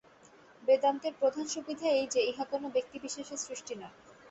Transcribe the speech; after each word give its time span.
বেদান্তের 0.63 1.13
প্রধান 1.19 1.45
সুবিধা 1.47 1.87
এই 1.91 2.07
যে, 2.07 2.21
ইহা 2.23 2.45
কোন 2.45 2.63
ব্যক্তিবিশেষের 2.69 3.39
সৃষ্টি 3.39 3.73
নয়। 3.75 3.95